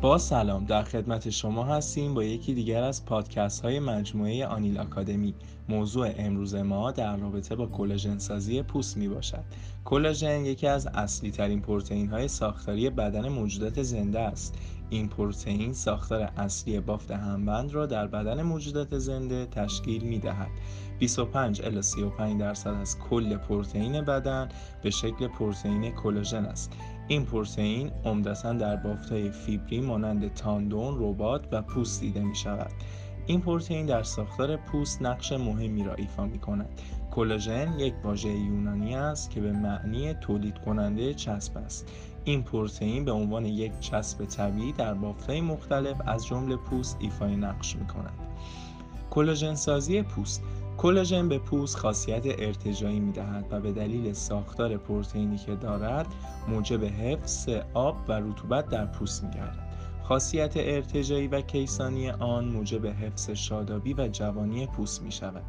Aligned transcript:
با 0.00 0.18
سلام 0.18 0.64
در 0.64 0.82
خدمت 0.82 1.30
شما 1.30 1.64
هستیم 1.64 2.14
با 2.14 2.24
یکی 2.24 2.54
دیگر 2.54 2.82
از 2.82 3.04
پادکست 3.04 3.64
های 3.64 3.80
مجموعه 3.80 4.46
آنیل 4.46 4.78
آکادمی. 4.78 5.34
موضوع 5.68 6.10
امروز 6.18 6.54
ما 6.54 6.90
در 6.90 7.16
رابطه 7.16 7.56
با 7.56 7.66
کلاژن 7.66 8.18
سازی 8.18 8.62
پوست 8.62 8.96
می 8.96 9.08
باشد 9.08 9.44
کلاژن 9.84 10.44
یکی 10.44 10.66
از 10.66 10.86
اصلی 10.86 11.30
ترین 11.30 11.60
پروتئین 11.62 12.08
های 12.08 12.28
ساختاری 12.28 12.90
بدن 12.90 13.28
موجودات 13.28 13.82
زنده 13.82 14.20
است. 14.20 14.54
این 14.90 15.08
پروتئین 15.08 15.72
ساختار 15.72 16.20
اصلی 16.36 16.80
بافت 16.80 17.10
همبند 17.10 17.72
را 17.72 17.86
در 17.86 18.06
بدن 18.06 18.42
موجودات 18.42 18.98
زنده 18.98 19.46
تشکیل 19.46 20.02
می 20.02 20.18
دهد 20.18 20.50
25 20.98 21.62
الی 21.62 21.82
35 21.82 22.40
درصد 22.40 22.74
از 22.80 22.98
کل 22.98 23.36
پروتئین 23.36 24.00
بدن 24.00 24.48
به 24.82 24.90
شکل 24.90 25.28
پروتئین 25.28 25.90
کلاژن 25.90 26.44
است. 26.44 26.72
این 27.08 27.24
پروتئین 27.24 27.90
عمدتا 28.04 28.52
در 28.52 28.76
بافتهای 28.76 29.30
فیبری 29.30 29.80
مانند 29.80 30.34
تاندون، 30.34 30.96
رباط 30.98 31.48
و 31.52 31.62
پوست 31.62 32.00
دیده 32.00 32.20
می 32.20 32.36
شود. 32.36 32.70
این 33.26 33.40
پروتئین 33.40 33.86
در 33.86 34.02
ساختار 34.02 34.56
پوست 34.56 35.02
نقش 35.02 35.32
مهمی 35.32 35.84
را 35.84 35.94
ایفا 35.94 36.26
می 36.26 36.38
کند. 36.38 36.80
کلاژن 37.10 37.78
یک 37.78 37.94
واژه 38.04 38.28
یونانی 38.28 38.94
است 38.94 39.30
که 39.30 39.40
به 39.40 39.52
معنی 39.52 40.14
تولید 40.14 40.58
کننده 40.58 41.14
چسب 41.14 41.56
است. 41.58 41.88
این 42.24 42.42
پروتئین 42.42 43.04
به 43.04 43.12
عنوان 43.12 43.46
یک 43.46 43.80
چسب 43.80 44.24
طبیعی 44.24 44.72
در 44.72 44.94
بافتهای 44.94 45.40
مختلف 45.40 45.96
از 46.06 46.26
جمله 46.26 46.56
پوست 46.56 46.96
ایفای 47.00 47.36
نقش 47.36 47.76
می 47.76 47.86
کند. 47.86 48.12
کلاژن 49.10 49.54
سازی 49.54 50.02
پوست 50.02 50.42
کلاژن 50.78 51.28
به 51.28 51.38
پوست 51.38 51.76
خاصیت 51.76 52.22
ارتجاعی 52.26 53.00
می 53.00 53.12
دهد 53.12 53.46
و 53.50 53.60
به 53.60 53.72
دلیل 53.72 54.12
ساختار 54.12 54.76
پروتئینی 54.76 55.38
که 55.38 55.54
دارد 55.54 56.06
موجب 56.48 56.84
حفظ 56.84 57.48
آب 57.74 57.96
و 58.08 58.12
رطوبت 58.12 58.68
در 58.68 58.86
پوست 58.86 59.24
می 59.24 59.30
گردد. 59.30 59.68
خاصیت 60.02 60.52
ارتجایی 60.56 61.28
و 61.28 61.40
کیسانی 61.40 62.10
آن 62.10 62.44
موجب 62.44 62.86
حفظ 62.86 63.30
شادابی 63.30 63.94
و 63.94 64.08
جوانی 64.08 64.66
پوست 64.66 65.02
می 65.02 65.12
شود. 65.12 65.44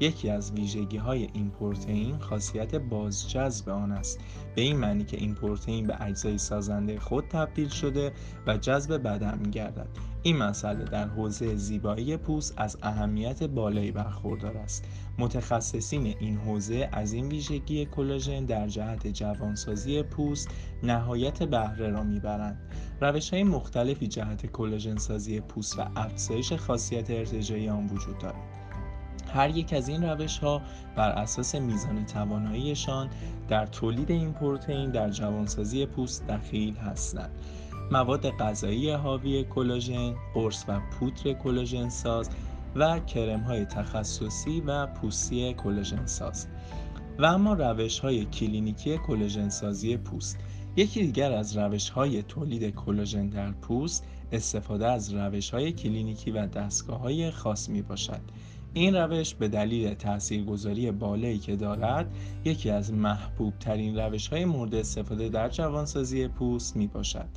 یکی 0.00 0.30
از 0.30 0.52
ویژگی 0.52 0.96
های 0.96 1.28
این 1.32 1.50
پروتئین 1.50 2.18
خاصیت 2.18 2.74
بازجذب 2.74 3.68
آن 3.68 3.92
است 3.92 4.20
به 4.54 4.62
این 4.62 4.76
معنی 4.76 5.04
که 5.04 5.16
این 5.16 5.34
پروتئین 5.34 5.86
به 5.86 5.96
اجزای 6.00 6.38
سازنده 6.38 7.00
خود 7.00 7.24
تبدیل 7.28 7.68
شده 7.68 8.12
و 8.46 8.56
جذب 8.56 9.02
بدن 9.02 9.38
می 9.38 9.50
گردد 9.50 9.88
این 10.24 10.36
مسئله 10.36 10.84
در 10.84 11.08
حوزه 11.08 11.56
زیبایی 11.56 12.16
پوست 12.16 12.54
از 12.56 12.78
اهمیت 12.82 13.42
بالایی 13.42 13.92
برخوردار 13.92 14.56
است. 14.56 14.84
متخصصین 15.18 16.14
این 16.20 16.36
حوزه 16.36 16.88
از 16.92 17.12
این 17.12 17.28
ویژگی 17.28 17.86
کلاژن 17.86 18.44
در 18.44 18.68
جهت 18.68 19.06
جوانسازی 19.06 20.02
پوست 20.02 20.48
نهایت 20.82 21.42
بهره 21.42 21.88
را 21.88 22.02
می‌برند. 22.02 22.58
روش 23.00 23.30
های 23.30 23.44
مختلفی 23.44 24.06
جهت 24.06 24.46
کلاژن 24.46 24.96
سازی 24.96 25.40
پوست 25.40 25.78
و 25.78 25.82
افزایش 25.96 26.52
خاصیت 26.52 27.10
ارتجایی 27.10 27.68
آن 27.68 27.86
وجود 27.86 28.18
دارد. 28.18 28.62
هر 29.34 29.50
یک 29.50 29.72
از 29.72 29.88
این 29.88 30.04
روش 30.04 30.38
ها 30.38 30.62
بر 30.96 31.10
اساس 31.10 31.54
میزان 31.54 32.06
تواناییشان 32.06 33.10
در 33.48 33.66
تولید 33.66 34.10
این 34.10 34.32
پروتئین 34.32 34.90
در 34.90 35.10
جوانسازی 35.10 35.86
پوست 35.86 36.26
دخیل 36.26 36.76
هستند. 36.76 37.30
مواد 37.92 38.30
غذایی 38.30 38.90
حاوی 38.90 39.44
کلاژن، 39.44 40.14
قرص 40.34 40.64
و 40.68 40.80
پودر 40.80 41.32
کلاژن 41.32 41.88
ساز 41.88 42.30
و 42.76 42.98
کرم 42.98 43.40
های 43.40 43.64
تخصصی 43.64 44.60
و 44.60 44.86
پوستی 44.86 45.54
کلاژن 45.54 46.06
ساز. 46.06 46.46
و 47.18 47.24
اما 47.24 47.54
روش 47.54 47.98
های 47.98 48.24
کلینیکی 48.24 48.98
کلاژن 48.98 49.48
سازی 49.48 49.96
پوست. 49.96 50.38
یکی 50.76 51.02
دیگر 51.02 51.32
از 51.32 51.56
روش 51.56 51.88
های 51.88 52.22
تولید 52.22 52.74
کلاژن 52.74 53.28
در 53.28 53.50
پوست 53.50 54.04
استفاده 54.32 54.86
از 54.86 55.14
روش 55.14 55.50
های 55.50 55.72
کلینیکی 55.72 56.30
و 56.30 56.46
دستگاه 56.46 57.00
های 57.00 57.30
خاص 57.30 57.68
می 57.68 57.82
باشد 57.82 58.20
این 58.74 58.94
روش 58.94 59.34
به 59.34 59.48
دلیل 59.48 59.94
تاثیرگذاری 59.94 60.90
بالایی 60.90 61.38
که 61.38 61.56
دارد 61.56 62.14
یکی 62.44 62.70
از 62.70 62.92
محبوب 62.92 63.58
ترین 63.58 63.98
روش 63.98 64.28
های 64.28 64.44
مورد 64.44 64.74
استفاده 64.74 65.28
در 65.28 65.48
جوانسازی 65.48 66.28
پوست 66.28 66.76
می 66.76 66.86
باشد 66.86 67.28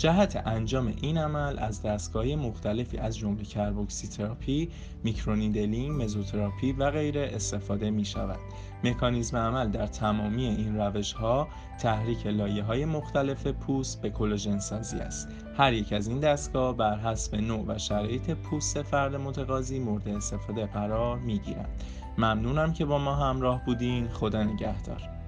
جهت 0.00 0.42
انجام 0.46 0.94
این 1.00 1.18
عمل 1.18 1.58
از 1.58 1.82
دستگاه 1.82 2.24
مختلفی 2.24 2.98
از 2.98 3.18
جمله 3.18 3.44
کربوکسی 3.44 4.08
تراپی، 4.08 4.70
میکرونیدلینگ، 5.04 6.02
مزوتراپی 6.02 6.72
و 6.72 6.90
غیره 6.90 7.30
استفاده 7.34 7.90
می 7.90 8.04
شود. 8.04 8.38
مکانیزم 8.84 9.36
عمل 9.36 9.70
در 9.70 9.86
تمامی 9.86 10.46
این 10.46 10.76
روش 10.76 11.12
ها 11.12 11.48
تحریک 11.80 12.26
لایه 12.26 12.62
های 12.62 12.84
مختلف 12.84 13.46
پوست 13.46 14.02
به 14.02 14.10
کلاژن 14.10 14.58
سازی 14.58 14.98
است. 14.98 15.28
هر 15.56 15.72
یک 15.72 15.92
از 15.92 16.08
این 16.08 16.20
دستگاه 16.20 16.76
بر 16.76 16.98
حسب 16.98 17.34
نوع 17.34 17.64
و 17.66 17.78
شرایط 17.78 18.30
پوست 18.30 18.82
فرد 18.82 19.16
متقاضی 19.16 19.78
مورد 19.78 20.08
استفاده 20.08 20.66
قرار 20.66 21.18
می 21.18 21.38
گیرند. 21.38 21.84
ممنونم 22.18 22.72
که 22.72 22.84
با 22.84 22.98
ما 22.98 23.14
همراه 23.14 23.64
بودین. 23.64 24.08
خدا 24.08 24.42
نگهدار. 24.42 25.19